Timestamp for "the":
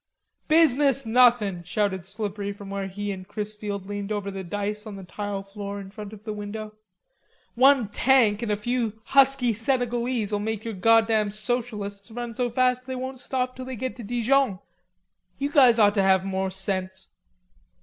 4.31-4.43, 4.95-5.03, 6.23-6.33